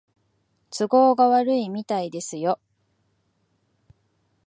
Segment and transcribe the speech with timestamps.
[0.75, 2.59] 都合が悪いみたいですよ